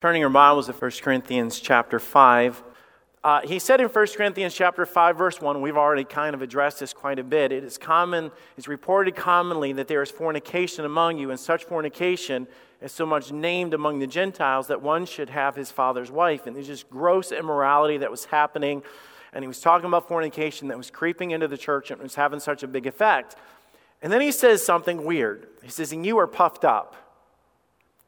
[0.00, 2.62] Turning your Bibles to 1 Corinthians chapter 5.
[3.22, 6.80] Uh, he said in 1 Corinthians chapter 5, verse 1, we've already kind of addressed
[6.80, 7.52] this quite a bit.
[7.52, 12.48] It is common, it's reported commonly that there is fornication among you, and such fornication
[12.80, 16.46] is so much named among the Gentiles that one should have his father's wife.
[16.46, 18.82] And there's just gross immorality that was happening.
[19.34, 22.40] And he was talking about fornication that was creeping into the church and was having
[22.40, 23.36] such a big effect.
[24.00, 25.46] And then he says something weird.
[25.62, 27.09] He says, And you are puffed up.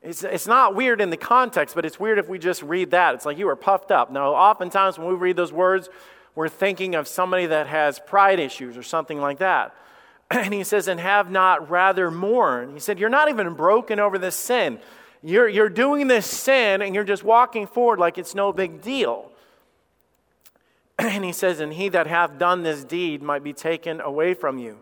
[0.02, 3.14] It's, it's not weird in the context, but it's weird if we just read that.
[3.14, 4.10] It's like you are puffed up.
[4.10, 5.88] Now, oftentimes when we read those words,
[6.34, 9.74] we're thinking of somebody that has pride issues or something like that.
[10.30, 12.72] And he says, and have not rather mourn.
[12.72, 14.80] He said, You're not even broken over this sin.
[15.22, 19.30] You're, you're doing this sin and you're just walking forward like it's no big deal.
[20.98, 24.58] And he says, And he that hath done this deed might be taken away from
[24.58, 24.78] you.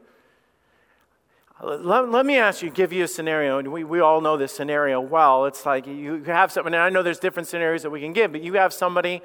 [1.63, 4.51] Let, let, me ask you, give you a scenario, and we, we all know this
[4.51, 5.45] scenario well.
[5.45, 8.33] It's like you have something, and I know there's different scenarios that we can give,
[8.33, 9.21] but you have somebody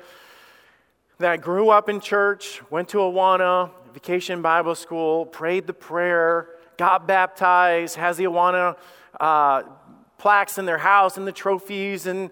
[1.19, 7.07] that grew up in church, went to Awana, vacation Bible school, prayed the prayer, got
[7.07, 8.75] baptized, has the Awana
[9.17, 9.63] uh,
[10.25, 12.31] plaques in their house and the trophies and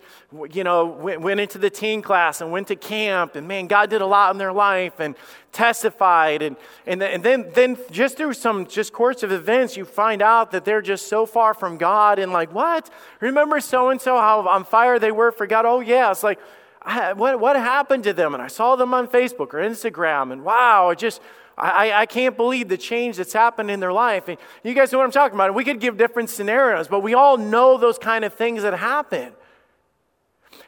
[0.52, 3.88] you know went, went, into the teen class and went to camp and man god
[3.88, 5.14] did a lot in their life and
[5.52, 6.56] testified and,
[6.88, 10.66] and, and then, then just through some just course of events you find out that
[10.66, 12.90] they're just so far from god and like what?
[13.20, 15.68] Remember so and so how on fire they were for god?
[15.68, 16.10] Oh yeah.
[16.10, 16.40] It's like
[16.82, 18.34] I, what, what happened to them?
[18.34, 21.22] And i saw them on facebook or instagram and wow it just
[21.58, 24.28] I, I can't believe the change that's happened in their life.
[24.28, 25.54] And you guys know what I'm talking about.
[25.54, 29.34] We could give different scenarios, but we all know those kind of things that happen.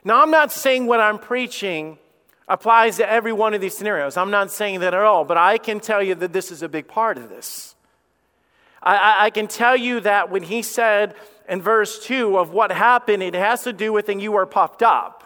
[0.04, 1.98] Now, I'm not saying what I'm preaching
[2.48, 4.18] applies to every one of these scenarios.
[4.18, 6.70] I'm not saying that at all, but I can tell you that this is a
[6.70, 7.76] big part of this.
[8.84, 11.16] I, I, I can tell you that when he said
[11.50, 14.84] in verse 2 of what happened, it has to do with and you are puffed
[14.84, 15.24] up.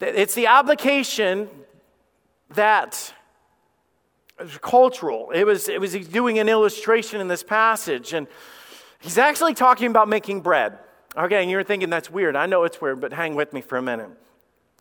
[0.00, 1.48] It's the application
[2.50, 3.14] that
[4.38, 5.30] it was cultural.
[5.30, 8.12] It was, it was he's doing an illustration in this passage.
[8.12, 8.26] And
[9.00, 10.78] he's actually talking about making bread.
[11.16, 12.36] Okay, and you're thinking that's weird.
[12.36, 14.10] I know it's weird, but hang with me for a minute.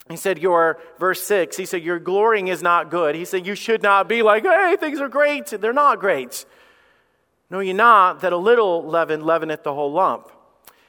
[0.10, 3.16] He said, Your, verse 6, he said, Your glorying is not good.
[3.16, 5.48] He said, You should not be like, hey, things are great.
[5.48, 6.46] They're not great.
[7.50, 10.30] Know ye not that a little leaven leaveneth the whole lump?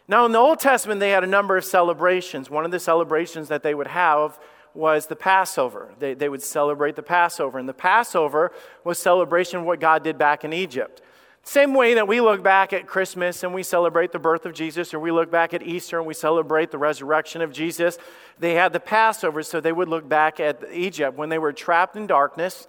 [0.09, 2.51] Now, in the Old Testament, they had a number of celebrations.
[2.51, 4.39] One of the celebrations that they would have
[4.77, 5.95] was the Passover.
[5.99, 7.59] They, they would celebrate the Passover.
[7.59, 8.53] And the Passover
[8.85, 11.03] was celebration of what God did back in Egypt.
[11.43, 14.93] Same way that we look back at Christmas and we celebrate the birth of Jesus,
[14.93, 17.99] or we look back at Easter and we celebrate the resurrection of Jesus,
[18.41, 21.95] they had the Passover, so they would look back at Egypt when they were trapped
[21.95, 22.67] in darkness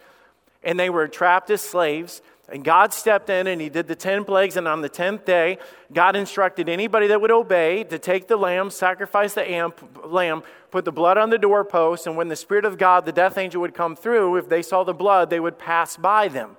[0.63, 2.21] and they were trapped as slaves.
[2.49, 4.55] And God stepped in and he did the 10 plagues.
[4.55, 5.57] And on the 10th day,
[5.91, 9.73] God instructed anybody that would obey to take the lamb, sacrifice the
[10.05, 12.07] lamb, put the blood on the doorpost.
[12.07, 14.83] And when the Spirit of God, the death angel, would come through, if they saw
[14.83, 16.55] the blood, they would pass by them.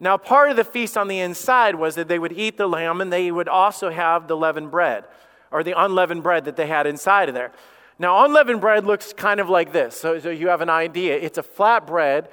[0.00, 3.00] Now, part of the feast on the inside was that they would eat the lamb
[3.00, 5.04] and they would also have the leavened bread,
[5.50, 7.52] or the unleavened bread that they had inside of there.
[7.98, 10.00] Now, unleavened bread looks kind of like this.
[10.00, 11.16] So, so you have an idea.
[11.16, 12.28] It's a flat bread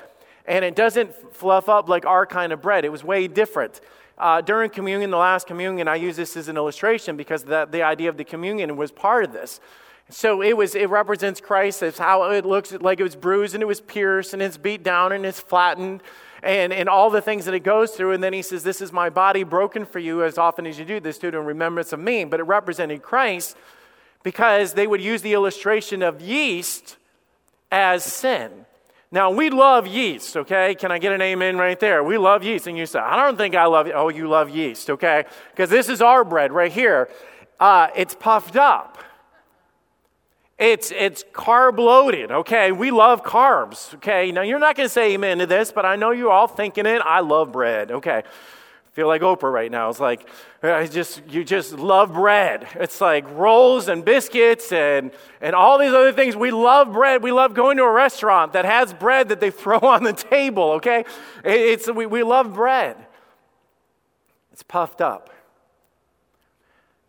[0.47, 2.85] and it doesn't fluff up like our kind of bread.
[2.85, 3.81] It was way different.
[4.17, 7.83] Uh, during communion, the last communion, I use this as an illustration because the, the
[7.83, 9.59] idea of the communion was part of this.
[10.09, 13.63] So it was it represents Christ as how it looks like it was bruised and
[13.63, 16.03] it was pierced and it's beat down and it's flattened
[16.43, 18.11] and, and all the things that it goes through.
[18.11, 20.85] And then he says, This is my body broken for you as often as you
[20.85, 22.23] do this, do in remembrance of me.
[22.23, 23.57] But it represented Christ
[24.21, 26.97] because they would use the illustration of yeast
[27.71, 28.65] as sin.
[29.15, 30.75] Now, we love yeast, okay?
[30.75, 32.03] Can I get an amen right there?
[32.03, 32.67] We love yeast.
[32.67, 35.23] And you say, I don't think I love, oh, you love yeast, okay?
[35.51, 37.07] Because this is our bread right here.
[37.57, 38.97] Uh, it's puffed up.
[40.57, 42.73] It's, it's carb loaded, okay?
[42.73, 44.33] We love carbs, okay?
[44.33, 46.85] Now, you're not going to say amen to this, but I know you're all thinking
[46.85, 47.01] it.
[47.01, 48.23] I love bread, okay?
[48.95, 49.89] Feel like Oprah right now.
[49.89, 50.25] It's like,
[50.63, 52.65] I just, you just love bread.
[52.75, 55.11] It's like rolls and biscuits and,
[55.41, 56.37] and all these other things.
[56.37, 57.21] We love bread.
[57.21, 60.71] We love going to a restaurant that has bread that they throw on the table,
[60.73, 61.03] okay?
[61.43, 62.95] It's, we, we love bread.
[64.53, 65.29] It's puffed up.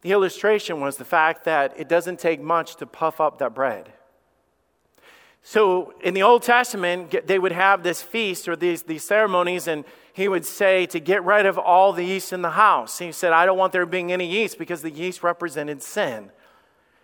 [0.03, 3.93] The illustration was the fact that it doesn't take much to puff up that bread.
[5.45, 9.85] So in the Old Testament, they would have this feast or these, these ceremonies, and
[10.17, 12.99] he would say to get rid of all the yeast in the house.
[12.99, 16.31] He said, I don't want there being any yeast because the yeast represented sin.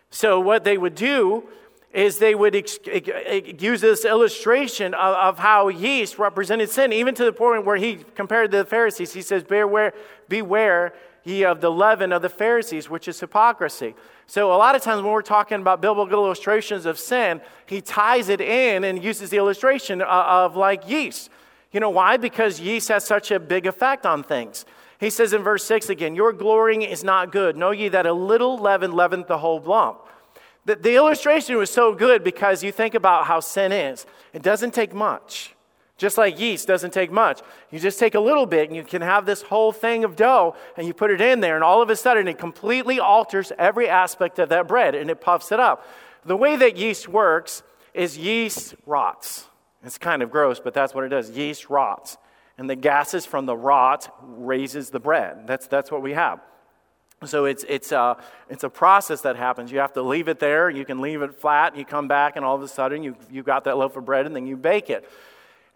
[0.09, 1.47] So what they would do
[1.93, 7.27] is they would ex- use this illustration of, of, how yeast represented sin, even to
[7.27, 9.13] the point where he compared to the Pharisees.
[9.13, 9.93] He says, beware,
[10.31, 13.95] beware ye of the leaven of the Pharisees, which is hypocrisy.
[14.27, 18.31] So, a lot of times when we're talking about biblical illustrations of sin, he ties
[18.31, 21.29] it in and uses the illustration of, of like yeast.
[21.73, 22.19] You know why?
[22.19, 24.65] Because yeast has such a big effect on things.
[25.01, 27.57] He says in verse 6 again, Your glorying is not good.
[27.57, 29.99] Know ye that a little leaven leaveneth the whole lump.
[30.65, 34.07] The, the illustration was so good because you think about how sin is.
[34.33, 35.55] It doesn't take much.
[35.97, 37.41] Just like yeast doesn't take much.
[37.71, 40.57] You just take a little bit and you can have this whole thing of dough
[40.77, 43.89] and you put it in there, and all of a sudden it completely alters every
[43.89, 45.87] aspect of that bread and it puffs it up.
[46.25, 47.63] The way that yeast works
[47.95, 49.47] is yeast rots.
[49.85, 51.31] It's kind of gross, but that's what it does.
[51.31, 52.17] Yeast rots.
[52.59, 55.47] And the gases from the rot raises the bread.
[55.47, 56.41] That's, that's what we have.
[57.25, 58.17] So it's, it's, a,
[58.49, 59.71] it's a process that happens.
[59.71, 60.69] You have to leave it there.
[60.71, 61.77] You can leave it flat.
[61.77, 64.27] You come back, and all of a sudden you, you've got that loaf of bread,
[64.27, 65.09] and then you bake it.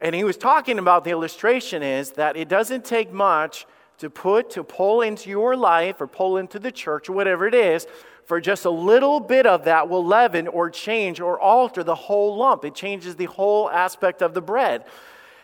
[0.00, 3.66] And he was talking about the illustration is that it doesn't take much
[3.98, 7.54] to put, to pull into your life or pull into the church or whatever it
[7.54, 7.87] is,
[8.25, 12.37] for just a little bit of that will leaven or change or alter the whole
[12.37, 12.64] lump.
[12.64, 14.84] It changes the whole aspect of the bread.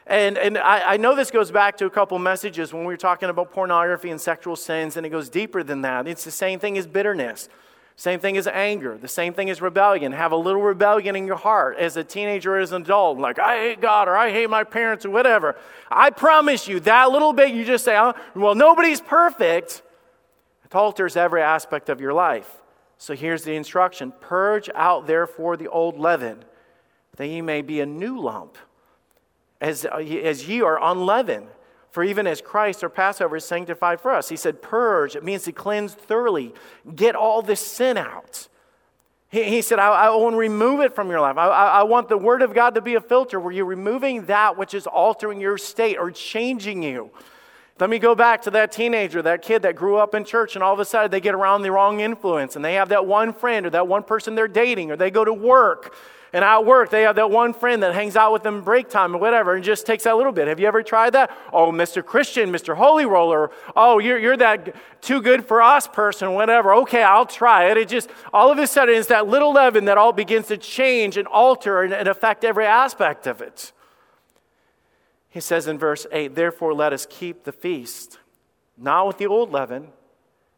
[0.06, 2.99] And, and I, I know this goes back to a couple messages when we were
[2.99, 6.08] talking about pornography and sexual sins, and it goes deeper than that.
[6.08, 7.48] It's the same thing as bitterness.
[7.96, 8.96] Same thing as anger.
[8.96, 10.12] The same thing as rebellion.
[10.12, 13.58] Have a little rebellion in your heart as a teenager, as an adult, like, I
[13.58, 15.56] hate God or I hate my parents or whatever.
[15.90, 19.82] I promise you, that little bit you just say, oh, well, nobody's perfect,
[20.64, 22.62] it alters every aspect of your life.
[22.96, 26.44] So here's the instruction Purge out therefore the old leaven,
[27.16, 28.56] that ye may be a new lump,
[29.60, 31.48] as, as ye are unleavened.
[31.92, 34.30] For even as Christ, our Passover, is sanctified for us.
[34.30, 35.14] He said, purge.
[35.14, 36.54] It means to cleanse thoroughly.
[36.96, 38.48] Get all this sin out.
[39.28, 41.36] He, he said, I, I, want to remove it from your life.
[41.36, 44.24] I, I, I want the Word of God to be a filter where you're removing
[44.24, 47.10] that which is altering your state or changing you.
[47.78, 50.62] Let me go back to that teenager, that kid that grew up in church, and
[50.62, 53.34] all of a sudden they get around the wrong influence, and they have that one
[53.34, 55.94] friend or that one person they're dating, or they go to work
[56.32, 59.14] and at work, they have that one friend that hangs out with them break time
[59.14, 60.49] or whatever and just takes that little bit.
[60.49, 61.31] Have you ever tried that?
[61.52, 62.05] Oh, Mr.
[62.05, 62.75] Christian, Mr.
[62.75, 63.50] Holy Roller.
[63.76, 66.75] Oh, you're, you're that too good for us person, whatever.
[66.75, 67.76] Okay, I'll try it.
[67.76, 71.19] It just, all of a sudden, it's that little leaven that all begins to change
[71.19, 73.73] and alter and, and affect every aspect of it.
[75.29, 78.19] He says in verse 8, Therefore, let us keep the feast,
[78.79, 79.88] not with the old leaven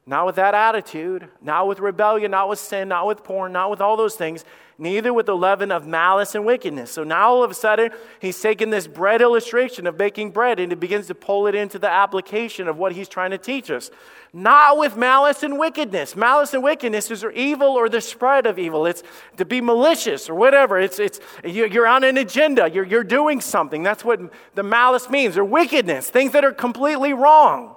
[0.06, 3.80] not with that attitude, not with rebellion, not with sin, not with porn, not with
[3.80, 4.44] all those things,
[4.78, 6.90] neither with the leaven of malice and wickedness.
[6.90, 7.90] So now all of a sudden,
[8.20, 11.78] he's taken this bread illustration of baking bread and he begins to pull it into
[11.78, 13.90] the application of what he's trying to teach us.
[14.32, 16.16] Not with malice and wickedness.
[16.16, 18.84] Malice and wickedness is evil or the spread of evil.
[18.86, 19.04] It's
[19.36, 20.80] to be malicious or whatever.
[20.80, 23.84] It's, it's, you're on an agenda, you're, you're doing something.
[23.84, 24.20] That's what
[24.54, 27.76] the malice means, or wickedness, things that are completely wrong.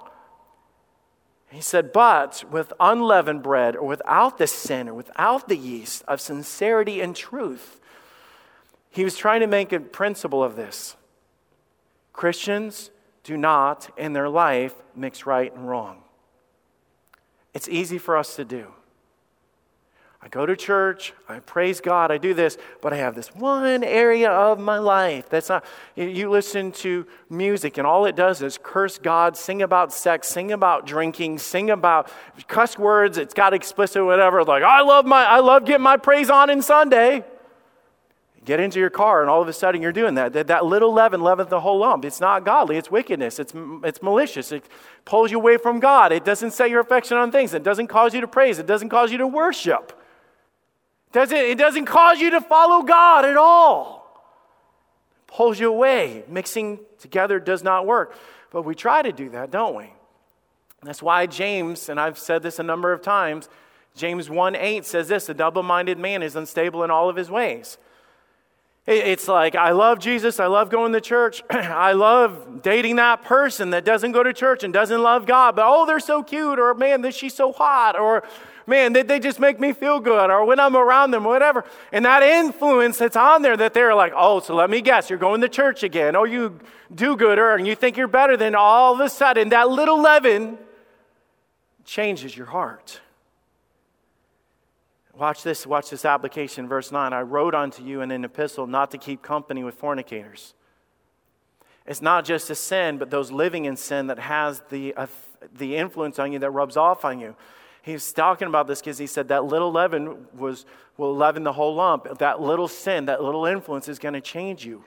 [1.50, 6.20] He said, But with unleavened bread, or without the sin, or without the yeast of
[6.20, 7.80] sincerity and truth.
[8.90, 10.96] He was trying to make a principle of this.
[12.12, 12.90] Christians
[13.22, 16.02] do not, in their life, mix right and wrong.
[17.54, 18.72] It's easy for us to do.
[20.20, 23.84] I go to church, I praise God, I do this, but I have this one
[23.84, 25.64] area of my life that's not.
[25.94, 30.50] You listen to music, and all it does is curse God, sing about sex, sing
[30.50, 32.10] about drinking, sing about
[32.48, 33.16] cuss words.
[33.16, 34.42] It's got explicit, whatever.
[34.42, 37.24] Like I love my, I love getting my praise on in Sunday.
[38.44, 40.32] Get into your car, and all of a sudden you're doing that.
[40.32, 42.04] That, that little leaven leaveneth the whole lump.
[42.04, 42.76] It's not godly.
[42.76, 43.38] It's wickedness.
[43.38, 43.52] It's,
[43.84, 44.50] it's malicious.
[44.50, 44.64] It
[45.04, 46.12] pulls you away from God.
[46.12, 47.54] It doesn't set your affection on things.
[47.54, 48.58] It doesn't cause you to praise.
[48.58, 49.92] It doesn't cause you to worship.
[51.12, 54.22] Doesn't, it doesn't cause you to follow God at all.
[55.16, 56.24] It pulls you away.
[56.28, 58.14] Mixing together does not work.
[58.50, 59.92] But we try to do that, don't we?
[60.82, 63.48] That's why James, and I've said this a number of times,
[63.96, 67.30] James 1 8 says this a double minded man is unstable in all of his
[67.30, 67.78] ways.
[68.90, 70.40] It's like, I love Jesus.
[70.40, 71.42] I love going to church.
[71.50, 75.66] I love dating that person that doesn't go to church and doesn't love God, but
[75.66, 78.22] oh, they're so cute, or man, this, she's so hot, or
[78.68, 81.64] man, they, they just make me feel good, or when I'm around them, whatever.
[81.90, 85.18] And that influence that's on there that they're like, oh, so let me guess, you're
[85.18, 86.14] going to church again.
[86.14, 86.60] Oh, you
[86.94, 90.58] do gooder, and you think you're better than all of a sudden that little leaven
[91.84, 93.00] changes your heart.
[95.14, 97.12] Watch this, watch this application, verse 9.
[97.12, 100.54] I wrote unto you in an epistle not to keep company with fornicators.
[101.86, 105.06] It's not just a sin, but those living in sin that has the, uh,
[105.56, 107.34] the influence on you that rubs off on you.
[107.82, 110.66] He's talking about this because he said that little leaven was,
[110.96, 112.18] will leaven the whole lump.
[112.18, 114.84] That little sin, that little influence is going to change you.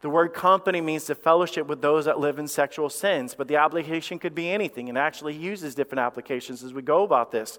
[0.00, 3.56] The word company means to fellowship with those that live in sexual sins, but the
[3.56, 7.58] application could be anything and actually uses different applications as we go about this.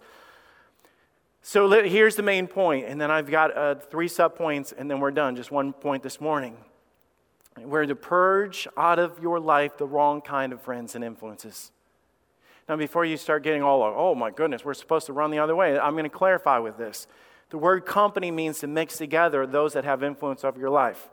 [1.44, 5.12] So here's the main point, and then I've got uh, three subpoints, and then we're
[5.12, 5.36] done.
[5.36, 6.58] Just one point this morning.
[7.60, 11.72] We're to purge out of your life the wrong kind of friends and influences.
[12.70, 15.56] Now, before you start getting all, oh my goodness, we're supposed to run the other
[15.56, 17.08] way, I'm going to clarify with this.
[17.50, 21.10] The word company means to mix together those that have influence over your life.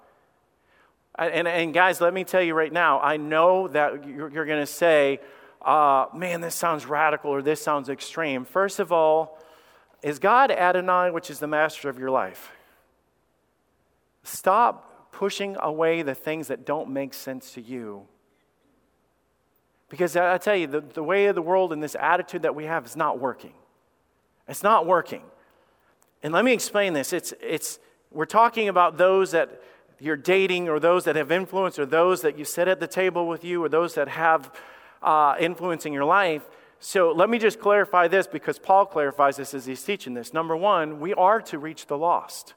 [1.19, 4.61] And, and guys, let me tell you right now, I know that you're, you're going
[4.61, 5.19] to say,
[5.61, 8.45] uh, man, this sounds radical or this sounds extreme.
[8.45, 9.39] First of all,
[10.01, 12.53] is God Adonai, which is the master of your life?
[14.23, 18.07] Stop pushing away the things that don't make sense to you.
[19.89, 22.65] Because I tell you, the, the way of the world and this attitude that we
[22.65, 23.55] have is not working.
[24.47, 25.23] It's not working.
[26.23, 27.13] And let me explain this.
[27.13, 27.79] It's, it's,
[28.11, 29.63] we're talking about those that
[30.01, 33.27] you're dating or those that have influence or those that you sit at the table
[33.27, 34.53] with you or those that have
[35.03, 36.43] uh, influence in your life.
[36.81, 40.33] So let me just clarify this because Paul clarifies this as he's teaching this.
[40.33, 42.55] Number one, we are to reach the lost.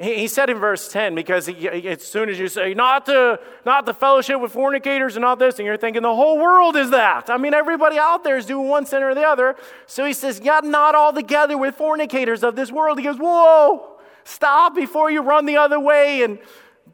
[0.00, 3.94] He said in verse 10, because as soon as you say, not the, not the
[3.94, 7.28] fellowship with fornicators and all this, and you're thinking the whole world is that.
[7.28, 9.56] I mean, everybody out there is doing one sin or the other.
[9.86, 12.98] So he says, yeah, not all together with fornicators of this world.
[12.98, 16.38] He goes, whoa, Stop before you run the other way and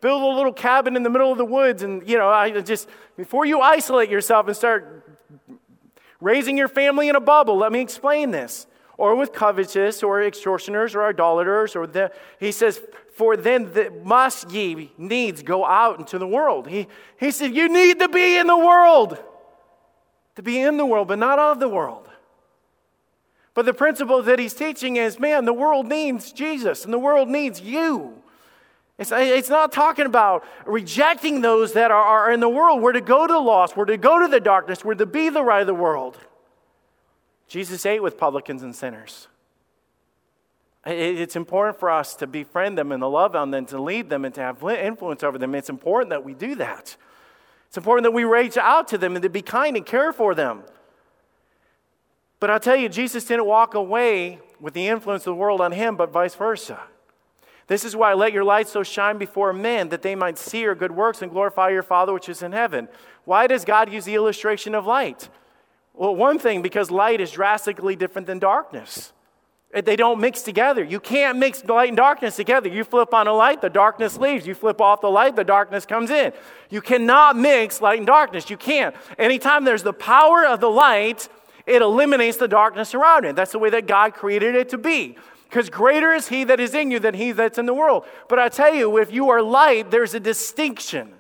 [0.01, 1.83] build a little cabin in the middle of the woods.
[1.83, 5.05] And, you know, I just, before you isolate yourself and start
[6.21, 8.69] raising your family in a bubble, let me explain this.
[8.97, 12.81] Or with covetous, or extortioners, or idolaters, or the, he says,
[13.15, 16.69] for then the, must ye needs go out into the world.
[16.69, 16.87] He,
[17.19, 19.19] he said, you need to be in the world.
[20.37, 22.09] To be in the world, but not of the world.
[23.55, 27.29] But the principle that he's teaching is man, the world needs Jesus and the world
[27.29, 28.21] needs you.
[28.99, 32.81] It's, it's not talking about rejecting those that are, are in the world.
[32.81, 35.29] We're to go to the lost, we're to go to the darkness, we're to be
[35.29, 36.19] the light of the world.
[37.49, 39.29] Jesus ate with publicans and sinners.
[40.87, 44.25] It's important for us to befriend them and to love them and to lead them
[44.25, 45.55] and to have influence over them.
[45.55, 46.97] It's important that we do that.
[47.69, 50.35] It's important that we reach out to them and to be kind and care for
[50.35, 50.63] them.
[52.39, 55.73] But I'll tell you, Jesus didn't walk away with the influence of the world on
[55.73, 56.81] him, but vice versa.
[57.67, 60.75] This is why let your light so shine before men that they might see your
[60.75, 62.89] good works and glorify your Father which is in heaven.
[63.25, 65.31] Why does God use the illustration of light?
[65.95, 69.13] Well, one thing, because light is drastically different than darkness.
[69.73, 70.83] Uh, they don't mix together.
[70.83, 72.69] You can't mix light and darkness together.
[72.69, 74.47] You flip on a light, the darkness leaves.
[74.47, 76.33] You flip off the light, the darkness comes in.
[76.69, 78.51] You cannot mix light and darkness.
[78.51, 78.95] You can't.
[79.19, 81.29] Anytime there's the power of the light,
[81.67, 83.37] it eliminates the darkness around it.
[83.37, 85.17] That's the way that God created it to be.
[85.49, 88.05] Because greater is He that is in you than He that's in the world.
[88.29, 91.13] But I tell you, if you are light, there's a distinction.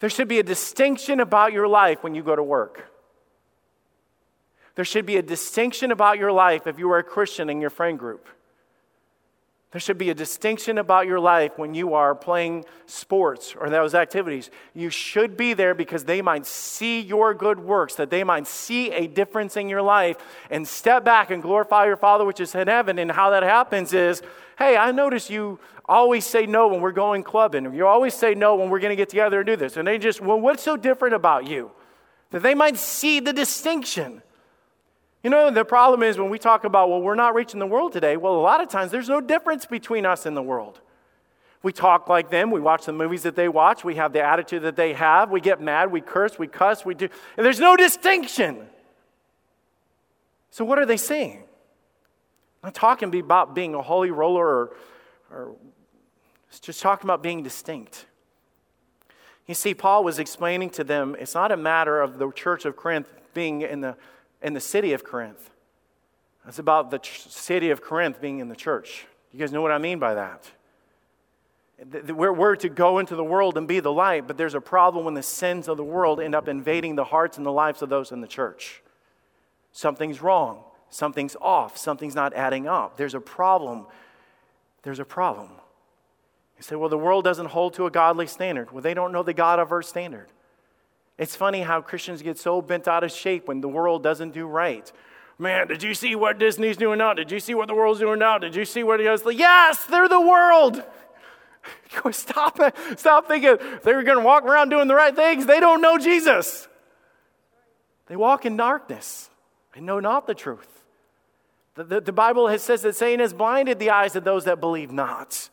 [0.00, 2.90] There should be a distinction about your life when you go to work.
[4.76, 7.70] There should be a distinction about your life if you are a Christian in your
[7.70, 8.28] friend group.
[9.70, 13.94] There should be a distinction about your life when you are playing sports or those
[13.94, 14.50] activities.
[14.72, 18.90] You should be there because they might see your good works, that they might see
[18.92, 20.16] a difference in your life
[20.50, 22.98] and step back and glorify your Father which is in heaven.
[22.98, 24.22] And how that happens is
[24.58, 28.56] hey, I notice you always say no when we're going clubbing, you always say no
[28.56, 29.76] when we're going to get together and do this.
[29.76, 31.70] And they just, well, what's so different about you?
[32.30, 34.20] That they might see the distinction.
[35.22, 37.92] You know, the problem is when we talk about, well, we're not reaching the world
[37.92, 40.80] today, well, a lot of times there's no difference between us and the world.
[41.62, 44.62] We talk like them, we watch the movies that they watch, we have the attitude
[44.62, 47.76] that they have, we get mad, we curse, we cuss, we do, and there's no
[47.76, 48.68] distinction.
[50.50, 51.47] So, what are they saying?
[52.62, 54.76] I'm not talking about being a holy roller or,
[55.30, 55.56] or
[56.60, 58.06] just talking about being distinct.
[59.46, 62.76] You see, Paul was explaining to them it's not a matter of the church of
[62.76, 63.96] Corinth being in the
[64.42, 65.50] in the city of Corinth.
[66.46, 69.06] It's about the city of Corinth being in the church.
[69.32, 70.50] You guys know what I mean by that?
[72.08, 75.04] We're, we're to go into the world and be the light, but there's a problem
[75.04, 77.88] when the sins of the world end up invading the hearts and the lives of
[77.88, 78.82] those in the church.
[79.72, 80.64] Something's wrong.
[80.90, 81.76] Something's off.
[81.76, 82.96] Something's not adding up.
[82.96, 83.86] There's a problem.
[84.82, 85.50] There's a problem.
[86.56, 88.72] You say, well, the world doesn't hold to a godly standard.
[88.72, 90.28] Well, they don't know the God of our standard.
[91.16, 94.46] It's funny how Christians get so bent out of shape when the world doesn't do
[94.46, 94.90] right.
[95.38, 97.14] Man, did you see what Disney's doing now?
[97.14, 98.38] Did you see what the world's doing now?
[98.38, 99.22] Did you see what he goes?
[99.32, 100.82] Yes, they're the world.
[102.10, 102.58] Stop.
[102.96, 105.46] Stop thinking they're going to walk around doing the right things.
[105.46, 106.66] They don't know Jesus.
[108.06, 109.30] They walk in darkness.
[109.74, 110.77] They know not the truth.
[111.78, 114.90] The, the, Bible has, says that Satan has blinded the eyes of those that believe
[114.90, 115.48] not.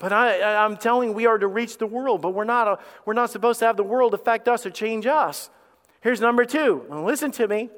[0.00, 3.14] But I, am telling we are to reach the world, but we're not, a, we're
[3.14, 5.48] not supposed to have the world affect us or change us.
[6.00, 6.84] Here's number two.
[6.90, 7.70] Listen to me.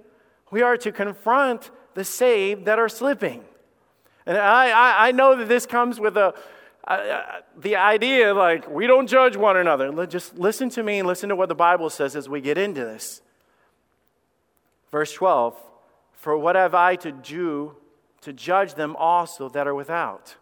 [0.50, 3.44] We are to confront the saved that are slipping.
[4.24, 6.34] And I, I, I know that this comes with a,
[7.58, 10.06] the idea like we don't judge one another.
[10.06, 12.80] Just listen to me and listen to what the Bible says as we get into
[12.80, 13.20] this.
[14.90, 15.54] Verse 12
[16.18, 17.76] For what have I to do
[18.22, 20.34] to judge them also that are without?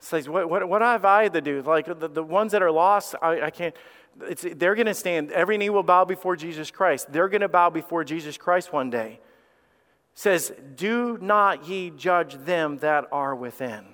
[0.00, 1.62] It says, what, what, what have I to do?
[1.62, 3.76] Like the, the ones that are lost, I, I can't.
[4.22, 7.12] It's, they're going to stand, every knee will bow before Jesus Christ.
[7.12, 9.20] They're going to bow before Jesus Christ one day.
[10.14, 13.84] Says, Do not ye judge them that are within.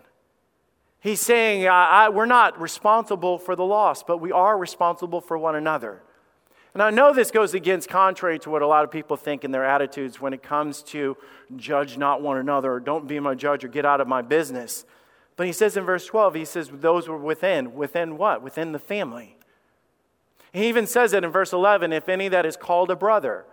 [1.00, 5.54] He's saying, I, We're not responsible for the lost, but we are responsible for one
[5.54, 6.02] another.
[6.74, 9.50] And I know this goes against contrary to what a lot of people think in
[9.50, 11.16] their attitudes when it comes to
[11.56, 14.84] judge not one another or don't be my judge or get out of my business.
[15.36, 17.74] But he says in verse 12, he says, those were within.
[17.74, 18.42] Within what?
[18.42, 19.36] Within the family.
[20.52, 23.44] He even says it in verse 11 if any that is called a brother.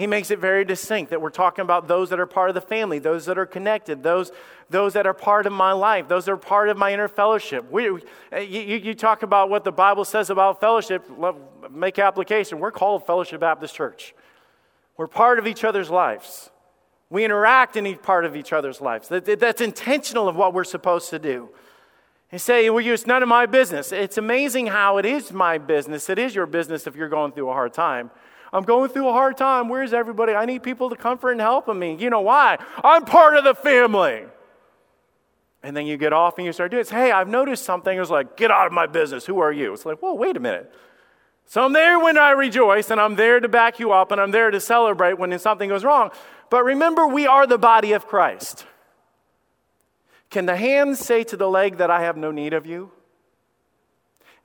[0.00, 2.62] He makes it very distinct that we're talking about those that are part of the
[2.62, 4.32] family, those that are connected, those,
[4.70, 7.70] those that are part of my life, those that are part of my inner fellowship.
[7.70, 7.90] We,
[8.32, 11.04] uh, you, you talk about what the Bible says about fellowship,
[11.70, 12.60] make application.
[12.60, 14.14] We're called Fellowship Baptist Church.
[14.96, 16.48] We're part of each other's lives.
[17.10, 19.08] We interact in each part of each other's lives.
[19.08, 21.50] That, that's intentional of what we're supposed to do.
[22.32, 23.92] You say, well, it's none of my business.
[23.92, 26.08] It's amazing how it is my business.
[26.08, 28.10] It is your business if you're going through a hard time.
[28.52, 29.68] I'm going through a hard time.
[29.68, 30.32] Where's everybody?
[30.32, 31.96] I need people to comfort and help me.
[31.98, 32.58] You know why?
[32.82, 34.24] I'm part of the family.
[35.62, 36.88] And then you get off and you start doing it.
[36.88, 37.98] Hey, I've noticed something.
[37.98, 39.26] It's like, get out of my business.
[39.26, 39.72] Who are you?
[39.72, 40.72] It's like, whoa, wait a minute.
[41.46, 44.30] So I'm there when I rejoice, and I'm there to back you up, and I'm
[44.30, 46.10] there to celebrate when something goes wrong.
[46.48, 48.66] But remember, we are the body of Christ.
[50.30, 52.92] Can the hand say to the leg that I have no need of you?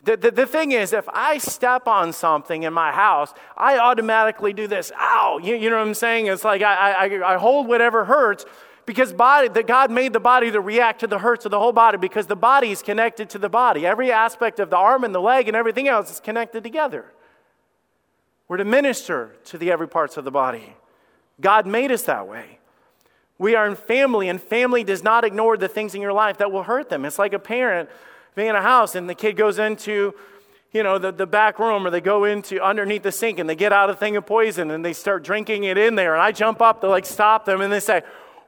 [0.06, 4.54] The, the, the, thing is, if I step on something in my house, I automatically
[4.54, 4.92] do this.
[4.96, 5.40] Ow!
[5.42, 6.28] You, you know what I'm saying?
[6.28, 8.46] It's like I, I, I hold whatever hurts
[8.86, 11.74] because body, that God made the body to react to the hurts of the whole
[11.74, 13.88] body because the body is connected to the body.
[13.88, 17.06] Every aspect of the arm and the leg and everything else is connected together.
[18.48, 20.76] We're to minister to the every parts of the body.
[21.42, 22.60] God made us that way.
[23.40, 26.52] We are in family, and family does not ignore the things in your life that
[26.52, 27.06] will hurt them.
[27.06, 27.90] It's like a parent
[28.36, 30.14] being in a house and the kid goes into
[30.76, 33.56] you know, the, the back room or they go into underneath the sink and they
[33.56, 36.14] get out a thing of poison and they start drinking it in there.
[36.14, 38.02] And I jump up to like stop them and they say,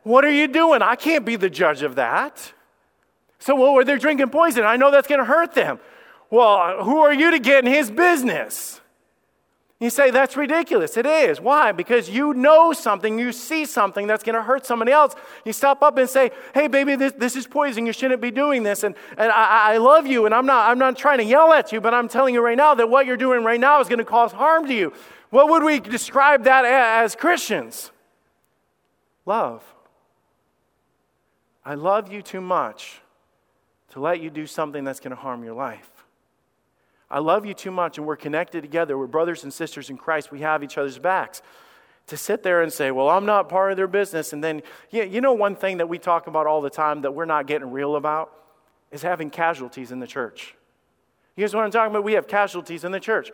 [0.03, 0.81] What are you doing?
[0.81, 2.51] I can't be the judge of that.
[3.39, 4.65] So, well, they're drinking poison.
[4.65, 5.79] I know that's going to hurt them.
[6.29, 8.81] Well, who are you to get in his business?
[9.79, 10.97] You say, that's ridiculous.
[10.97, 11.39] It is.
[11.39, 11.71] Why?
[11.71, 15.13] Because you know something, you see something that's going to hurt somebody else.
[15.45, 17.85] You stop up and say, hey, baby, this, this is poison.
[17.85, 18.83] You shouldn't be doing this.
[18.83, 21.71] And, and I, I love you, and I'm not, I'm not trying to yell at
[21.71, 23.99] you, but I'm telling you right now that what you're doing right now is going
[23.99, 24.93] to cause harm to you.
[25.29, 27.91] What would we describe that as Christians?
[29.27, 29.63] Love.
[31.63, 33.01] I love you too much
[33.89, 35.96] to let you do something that's going to harm your life.
[37.09, 38.97] I love you too much, and we're connected together.
[38.97, 40.31] We're brothers and sisters in Christ.
[40.31, 41.41] We have each other's backs.
[42.07, 44.31] To sit there and say, well, I'm not part of their business.
[44.31, 47.13] And then, yeah, you know, one thing that we talk about all the time that
[47.13, 48.31] we're not getting real about
[48.91, 50.55] is having casualties in the church.
[51.35, 52.05] You guys what I'm talking about?
[52.05, 53.31] We have casualties in the church.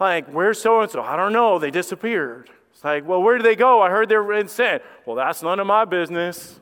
[0.00, 1.02] Like, where's so and so?
[1.02, 1.58] I don't know.
[1.58, 2.50] They disappeared.
[2.72, 3.80] It's like, well, where did they go?
[3.80, 4.80] I heard they were in sin.
[5.04, 6.60] Well, that's none of my business.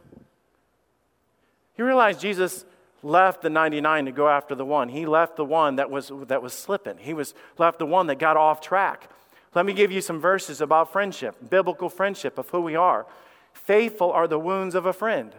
[1.76, 2.64] You realize Jesus
[3.04, 4.88] left the 99 to go after the one.
[4.88, 6.96] He left the one that was, that was slipping.
[6.96, 9.10] He was left the one that got off track.
[9.54, 13.06] Let me give you some verses about friendship, biblical friendship of who we are.
[13.52, 15.32] Faithful are the wounds of a friend,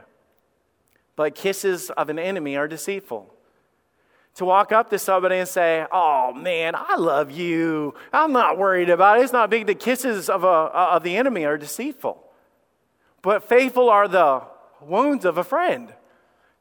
[1.16, 3.34] but kisses of an enemy are deceitful.
[4.36, 7.94] To walk up to somebody and say, Oh man, I love you.
[8.12, 9.24] I'm not worried about it.
[9.24, 9.66] It's not big.
[9.66, 12.22] The kisses of, a, of the enemy are deceitful.
[13.22, 14.44] But faithful are the
[14.82, 15.94] wounds of a friend.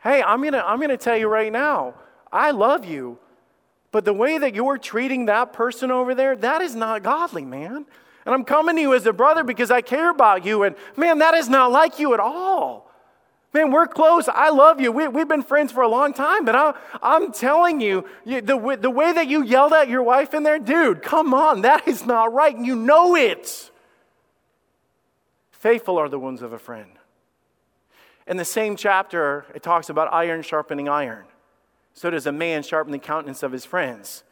[0.05, 1.95] Hey, I'm going to I'm going to tell you right now,
[2.31, 3.19] I love you.
[3.91, 7.87] But the way that you're treating that person over there, that is not godly, man.
[8.27, 10.65] And I'm coming to you as a brother because I care about you.
[10.65, 12.91] And man, that is not like you at all.
[13.55, 14.29] Man, we're close.
[14.29, 14.91] I love you.
[14.91, 18.77] We, have been friends for a long time, but I, am telling you, you the,
[18.79, 22.05] the way that you yelled at your wife in there, dude, come on, that is
[22.05, 22.55] not right.
[22.55, 23.71] And you know it.
[25.53, 26.99] Faithful are the wounds of a friend.
[28.27, 31.25] In the same chapter, it talks about iron sharpening iron.
[31.93, 34.25] So does a man sharpen the countenance of his friends.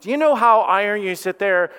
[0.00, 1.70] Do you know how iron, you sit there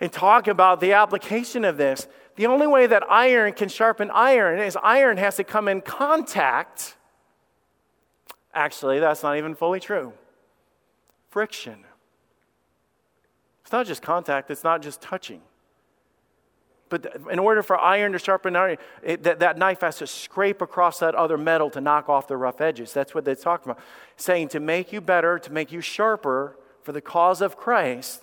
[0.00, 2.06] and talk about the application of this?
[2.36, 6.96] The only way that iron can sharpen iron is iron has to come in contact
[8.54, 10.12] Actually, that's not even fully true.
[11.30, 11.84] Friction.
[13.62, 15.42] It's not just contact, it's not just touching.
[16.88, 20.60] But in order for iron to sharpen iron, it, that, that knife has to scrape
[20.60, 22.92] across that other metal to knock off the rough edges.
[22.92, 23.82] That's what they're talking about.
[24.16, 28.22] Saying to make you better, to make you sharper for the cause of Christ,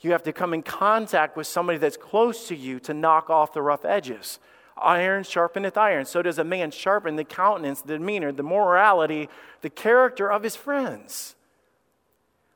[0.00, 3.52] you have to come in contact with somebody that's close to you to knock off
[3.52, 4.40] the rough edges.
[4.76, 6.06] Iron sharpeneth iron.
[6.06, 9.28] So does a man sharpen the countenance, the demeanor, the morality,
[9.60, 11.36] the character of his friends.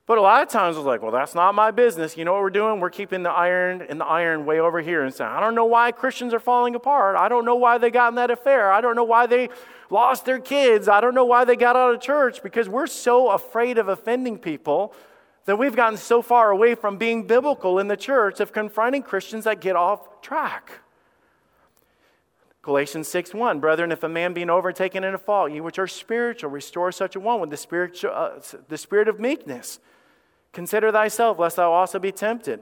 [0.06, 2.16] But a lot of times it's like, well, that's not my business.
[2.16, 2.78] You know what we're doing?
[2.78, 5.64] We're keeping the iron and the iron way over here and saying, I don't know
[5.64, 7.16] why Christians are falling apart.
[7.16, 8.70] I don't know why they got in that affair.
[8.70, 9.48] I don't know why they
[9.90, 10.88] lost their kids.
[10.88, 14.38] I don't know why they got out of church because we're so afraid of offending
[14.38, 14.94] people
[15.46, 19.42] that we've gotten so far away from being biblical in the church of confronting Christians
[19.42, 20.70] that get off track.
[22.62, 25.86] Galatians 6 1, brethren, if a man being overtaken in a fault, you which are
[25.88, 29.80] spiritual, restore such a one with the spirit, uh, the spirit of meekness.
[30.52, 32.60] Consider thyself, lest thou also be tempted.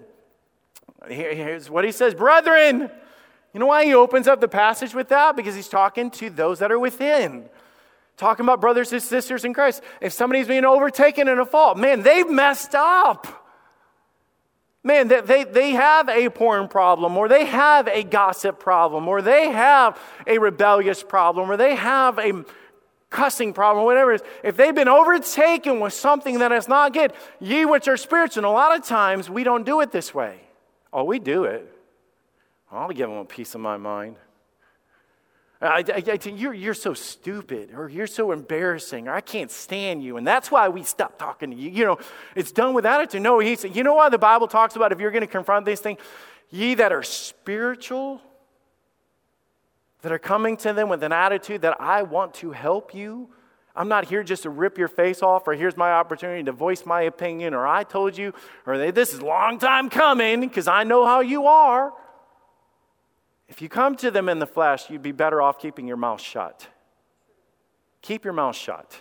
[1.09, 2.91] Here's what he says Brethren,
[3.53, 5.37] you know why he opens up the passage with that?
[5.37, 7.49] Because he's talking to those that are within.
[8.17, 9.83] Talking about brothers and sisters in Christ.
[10.01, 13.45] If somebody's being overtaken in a fault, man, they've messed up.
[14.87, 19.49] Man, they, they have a porn problem, or they have a gossip problem, or they
[19.49, 22.45] have a rebellious problem, or they have a
[23.15, 24.23] cussing problem, or whatever it is.
[24.43, 28.47] If they've been overtaken with something that is not good, ye which are spiritual, and
[28.47, 30.41] a lot of times we don't do it this way.
[30.93, 31.71] Oh, we do it.
[32.73, 34.17] I'll give them a piece of my mind.
[35.63, 40.03] I, I, I, you're, you're so stupid, or you're so embarrassing, or I can't stand
[40.03, 41.71] you, and that's why we stop talking to you.
[41.71, 41.99] You know,
[42.35, 43.23] it's done with attitude.
[43.23, 45.67] No, he said, you know why the Bible talks about if you're going to confront
[45.67, 46.01] these things,
[46.51, 48.21] ye that are spiritual,
[50.05, 53.31] that are coming to them with an attitude that I want to help you.
[53.75, 56.85] I'm not here just to rip your face off, or here's my opportunity to voice
[56.85, 58.35] my opinion, or I told you,
[58.67, 61.95] or this is a long time coming because I know how you are.
[63.49, 66.21] If you come to them in the flesh, you'd be better off keeping your mouth
[66.21, 66.69] shut.
[68.03, 69.01] Keep your mouth shut.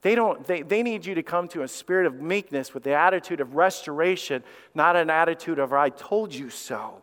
[0.00, 2.94] They, don't, they, they need you to come to a spirit of meekness with the
[2.94, 4.42] attitude of restoration,
[4.74, 7.02] not an attitude of, I told you so.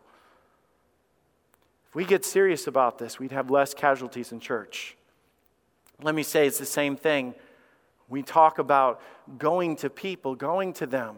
[1.90, 4.96] If we get serious about this, we'd have less casualties in church.
[6.00, 7.34] Let me say it's the same thing.
[8.08, 9.02] We talk about
[9.38, 11.16] going to people, going to them.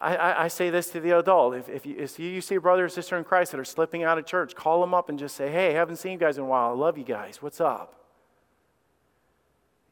[0.00, 1.56] I, I, I, say this to the adult.
[1.56, 4.02] If, if, you, if you see a brother or sister in Christ that are slipping
[4.02, 6.38] out of church, call them up and just say, hey, I haven't seen you guys
[6.38, 6.70] in a while.
[6.70, 7.42] I love you guys.
[7.42, 7.94] What's up?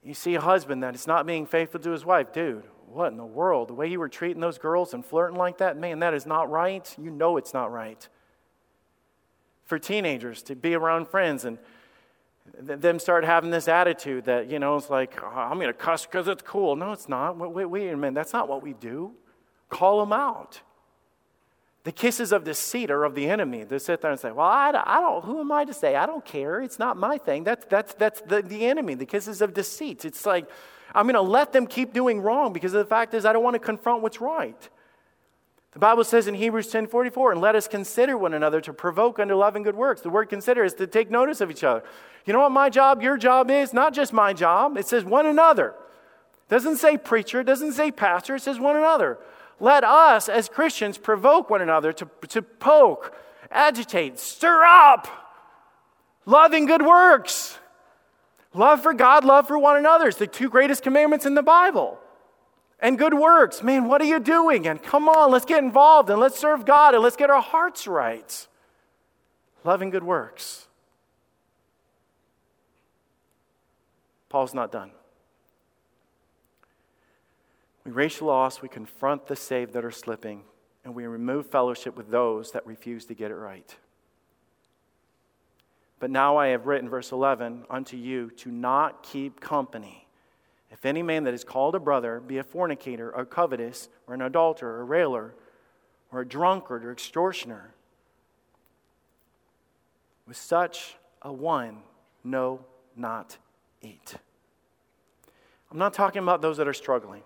[0.02, 2.32] You see a husband that is not being faithful to his wife.
[2.32, 2.62] Dude,
[2.96, 3.68] what in the world?
[3.68, 6.50] The way you were treating those girls and flirting like that, man, that is not
[6.50, 6.92] right.
[6.98, 8.08] You know it's not right.
[9.64, 11.58] For teenagers to be around friends and
[12.58, 16.06] them start having this attitude that, you know, it's like, oh, I'm going to cuss
[16.06, 16.74] because it's cool.
[16.76, 17.36] No, it's not.
[17.36, 18.14] Wait, wait, wait a minute.
[18.14, 19.12] That's not what we do.
[19.68, 20.60] Call them out.
[21.84, 23.64] The kisses of deceit are of the enemy.
[23.64, 25.96] They sit there and say, Well, I, I don't, who am I to say?
[25.96, 26.60] I don't care.
[26.60, 27.44] It's not my thing.
[27.44, 30.04] That's, that's, that's the, the enemy, the kisses of deceit.
[30.04, 30.48] It's like,
[30.96, 33.54] I'm going to let them keep doing wrong because the fact is, I don't want
[33.54, 34.68] to confront what's right.
[35.72, 39.34] The Bible says in Hebrews 10:44, and let us consider one another to provoke unto
[39.34, 40.00] love and good works.
[40.00, 41.84] The word consider is to take notice of each other.
[42.24, 43.74] You know what my job, your job is?
[43.74, 45.74] Not just my job, it says one another.
[46.48, 49.18] It doesn't say preacher, it doesn't say pastor, it says one another.
[49.60, 53.14] Let us, as Christians, provoke one another to, to poke,
[53.50, 55.08] agitate, stir up
[56.26, 57.58] loving good works.
[58.56, 60.08] Love for God, love for one another.
[60.08, 61.98] It's the two greatest commandments in the Bible.
[62.80, 63.62] And good works.
[63.62, 64.66] Man, what are you doing?
[64.66, 67.86] And come on, let's get involved and let's serve God and let's get our hearts
[67.86, 68.48] right.
[69.64, 70.68] Loving good works.
[74.28, 74.90] Paul's not done.
[77.84, 80.42] We reach loss, we confront the saved that are slipping,
[80.84, 83.76] and we remove fellowship with those that refuse to get it right.
[85.98, 90.06] But now I have written, verse 11, unto you to not keep company.
[90.70, 94.20] If any man that is called a brother be a fornicator, or covetous, or an
[94.20, 95.34] adulterer, or a railer,
[96.12, 97.72] or a drunkard, or extortioner,
[100.26, 101.78] with such a one,
[102.24, 102.60] no,
[102.94, 103.38] not
[103.80, 104.16] eat.
[105.70, 107.22] I'm not talking about those that are struggling.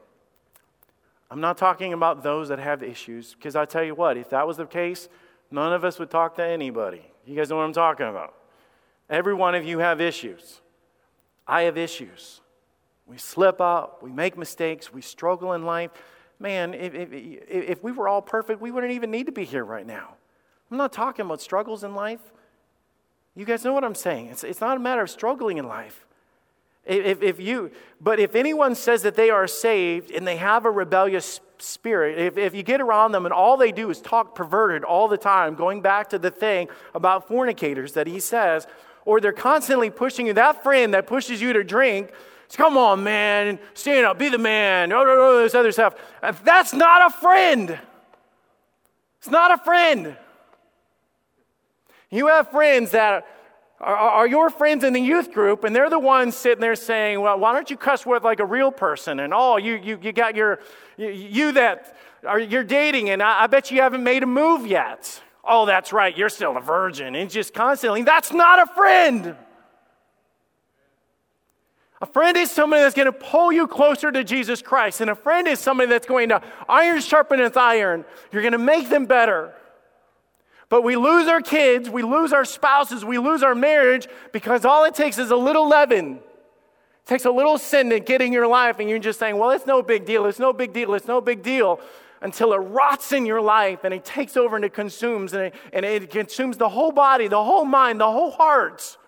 [1.31, 4.47] I'm not talking about those that have issues, because I tell you what, if that
[4.47, 5.09] was the case,
[5.51, 7.03] none of us would talk to anybody.
[7.27, 8.35] You guys know what I'm talking about.
[9.11, 10.61] Every one of you have issues.
[11.47, 12.41] I have issues.
[13.07, 15.91] We slip up, we make mistakes, we struggle in life.
[16.39, 19.65] Man, if, if, if we were all perfect, we wouldn't even need to be here
[19.65, 20.15] right now.
[20.71, 22.21] I'm not talking about struggles in life.
[23.35, 24.29] You guys know what I'm saying.
[24.29, 26.07] It's, it's not a matter of struggling in life.
[26.87, 30.71] If, if you, but if anyone says that they are saved and they have a
[30.71, 34.83] rebellious spirit, if, if you get around them and all they do is talk perverted
[34.83, 38.67] all the time, going back to the thing about fornicators that he says,
[39.05, 42.13] or they're constantly pushing you, that friend that pushes you to drink,
[42.57, 45.95] come on, man, stand up, be the man, oh, oh, oh, this other stuff.
[46.45, 47.79] That's not a friend.
[49.19, 50.17] It's not a friend.
[52.11, 53.27] You have friends that
[53.81, 57.21] are, are, your friends in the youth group, and they're the ones sitting there saying,
[57.21, 59.21] Well, why don't you cuss with like a real person?
[59.21, 60.61] And oh, you, you, you got your,
[60.97, 64.67] you, you that are you're dating, and I, I bet you haven't made a move
[64.67, 65.23] yet.
[65.45, 67.15] Oh, that's right, you're still a virgin.
[67.15, 69.37] And just constantly, that's not a friend.
[72.03, 75.03] A friend is somebody that's going to pull you closer to Jesus Christ.
[75.03, 78.07] And a friend is somebody that's going to iron sharpen its iron.
[78.33, 79.53] You're going to make them better.
[80.71, 84.85] But we lose our kids, we lose our spouses, we lose our marriage because all
[84.85, 86.15] it takes is a little leaven.
[86.17, 89.51] It takes a little sin to get in your life, and you're just saying, Well,
[89.51, 91.81] it's no big deal, it's no big deal, it's no big deal.
[92.23, 95.55] Until it rots in your life and it takes over and it consumes, and it,
[95.73, 98.99] and it consumes the whole body, the whole mind, the whole heart.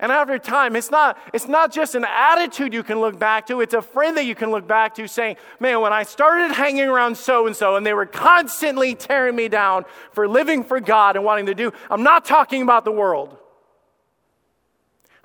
[0.00, 3.60] And after time, it's not, it's not just an attitude you can look back to,
[3.60, 6.88] it's a friend that you can look back to saying, Man, when I started hanging
[6.88, 11.16] around so and so and they were constantly tearing me down for living for God
[11.16, 13.36] and wanting to do, I'm not talking about the world.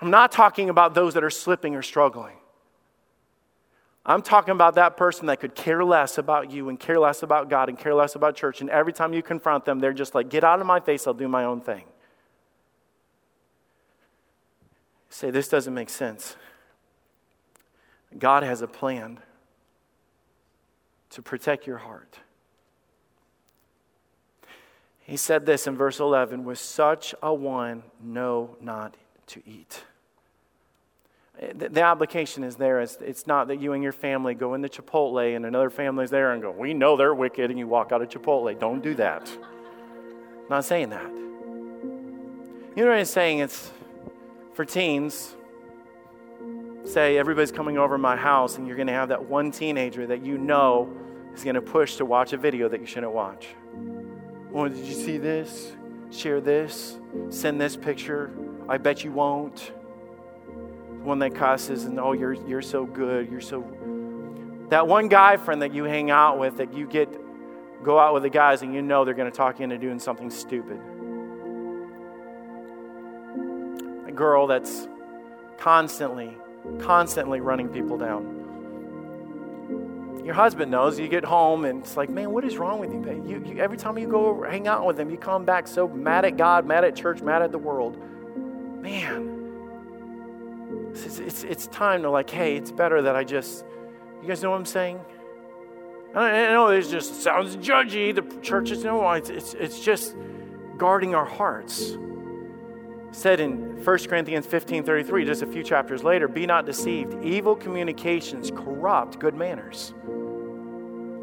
[0.01, 2.35] I'm not talking about those that are slipping or struggling.
[4.05, 7.49] I'm talking about that person that could care less about you and care less about
[7.49, 8.61] God and care less about church.
[8.61, 11.13] And every time you confront them, they're just like, Get out of my face, I'll
[11.13, 11.85] do my own thing.
[15.09, 16.35] say, This doesn't make sense.
[18.17, 19.19] God has a plan
[21.09, 22.19] to protect your heart.
[24.99, 28.95] He said this in verse 11 with such a one, know not
[29.27, 29.83] to eat.
[31.39, 32.79] The, the application is there.
[32.81, 36.31] It's, it's not that you and your family go into Chipotle and another family's there
[36.31, 38.57] and go, We know they're wicked, and you walk out of Chipotle.
[38.57, 39.29] Don't do that.
[39.29, 41.09] I'm not saying that.
[42.75, 43.39] You know what I'm saying?
[43.39, 43.71] It's
[44.53, 45.35] for teens,
[46.85, 50.25] say everybody's coming over my house and you're going to have that one teenager that
[50.25, 50.93] you know
[51.33, 53.47] is going to push to watch a video that you shouldn't watch.
[54.53, 55.73] Oh, did you see this?
[56.11, 56.97] Share this?
[57.29, 58.31] Send this picture?
[58.69, 59.71] I bet you won't.
[61.05, 63.29] One that cusses and oh, you're you're so good.
[63.31, 63.61] You're so.
[64.69, 67.07] That one guy friend that you hang out with that you get
[67.83, 69.99] go out with the guys and you know they're going to talk you into doing
[69.99, 70.79] something stupid.
[74.07, 74.87] A girl that's
[75.59, 76.35] constantly,
[76.79, 78.31] constantly running people down.
[80.25, 80.99] Your husband knows.
[80.99, 83.23] You get home and it's like, man, what is wrong with you?
[83.27, 86.25] You, you, every time you go hang out with him, you come back so mad
[86.25, 88.01] at God, mad at church, mad at the world.
[88.81, 89.34] Man,
[91.03, 93.65] it's, it's, it's time to like, hey, it's better that I just,
[94.21, 94.99] you guys know what I'm saying?
[96.15, 98.15] I know it just sounds judgy.
[98.15, 100.15] The church is no, it's, it's, it's just
[100.77, 101.97] guarding our hearts
[103.15, 107.23] said in 1 Corinthians 15 33, just a few chapters later, be not deceived.
[107.23, 109.93] Evil communications corrupt good manners.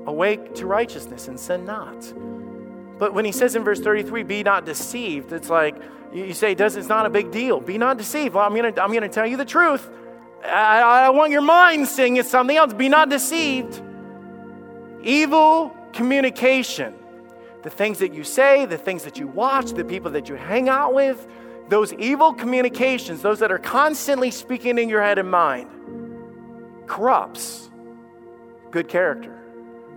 [0.07, 2.13] Awake to righteousness and sin not.
[3.03, 5.75] But when he says in verse 33, be not deceived, it's like
[6.13, 7.59] you say, does it's not a big deal.
[7.59, 8.33] Be not deceived.
[8.33, 9.91] Well, I'm gonna I'm gonna tell you the truth.
[10.45, 12.73] I, I want your mind saying it's something else.
[12.73, 13.83] Be not deceived.
[15.03, 16.95] Evil communication.
[17.65, 20.69] The things that you say, the things that you watch, the people that you hang
[20.69, 21.27] out with,
[21.69, 25.69] those evil communications, those that are constantly speaking in your head and mind,
[26.87, 27.69] corrupts
[28.71, 29.37] good character,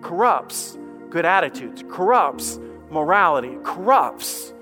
[0.02, 0.76] corrupts
[1.12, 4.54] good attitudes, corrupts morality, corrupts.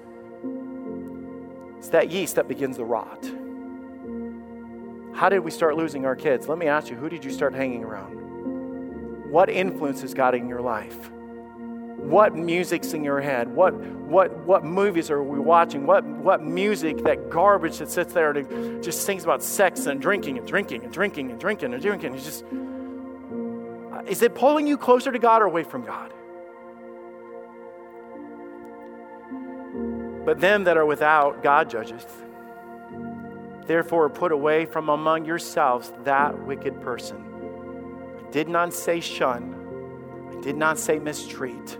[1.77, 3.23] It's that yeast that begins the rot.
[5.15, 6.47] How did we start losing our kids?
[6.47, 9.31] Let me ask you, who did you start hanging around?
[9.31, 11.11] What influences got in your life?
[12.03, 16.97] what music's in your head what what what movies are we watching what what music
[17.03, 20.91] that garbage that sits there and just sings about sex and drinking and drinking and
[20.91, 22.43] drinking and drinking and drinking it's just
[24.05, 26.13] is it pulling you closer to god or away from god
[30.25, 32.23] but them that are without god judgeth
[33.65, 37.17] therefore put away from among yourselves that wicked person
[38.27, 39.55] i did not say shun
[40.35, 41.77] i did not say mistreat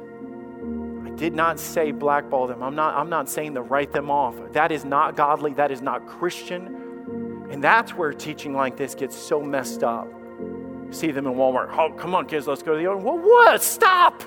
[1.05, 2.63] I did not say blackball them.
[2.63, 4.35] I'm not, I'm not saying to write them off.
[4.53, 5.53] That is not godly.
[5.53, 7.47] That is not Christian.
[7.51, 10.07] And that's where teaching like this gets so messed up.
[10.89, 11.75] See them in Walmart.
[11.77, 12.97] Oh, come on, kids, let's go to the other.
[12.97, 13.61] Well, what?
[13.61, 14.23] Stop.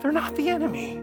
[0.00, 1.02] They're not the enemy.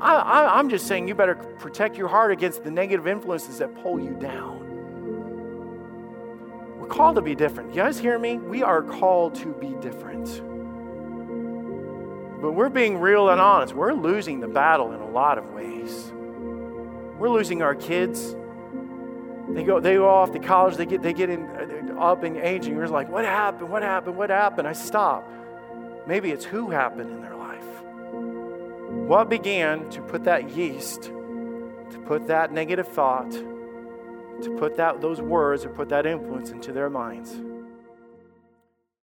[0.00, 4.00] I, I'm just saying you better protect your heart against the negative influences that pull
[4.00, 4.66] you down.
[6.78, 7.70] We're called to be different.
[7.70, 8.38] You guys hear me?
[8.38, 10.42] We are called to be different.
[12.40, 13.74] But we're being real and honest.
[13.74, 16.10] We're losing the battle in a lot of ways.
[17.18, 18.34] We're losing our kids.
[19.50, 21.42] They go, they go off to college, they get, they get in,
[21.90, 22.74] uh, up in aging.
[22.74, 23.68] You're like, what happened?
[23.68, 24.16] What happened?
[24.16, 24.66] What happened?
[24.66, 25.30] I stop.
[26.06, 27.39] Maybe it's who happened in their life.
[29.10, 35.20] What began to put that yeast, to put that negative thought, to put that, those
[35.20, 37.34] words, or put that influence into their minds?